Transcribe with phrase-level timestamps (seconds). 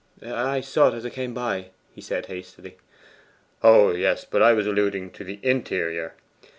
[0.25, 2.75] 'I saw it as I came by,' he said hastily.
[3.61, 6.15] 'Oh yes; but I was alluding to the interior.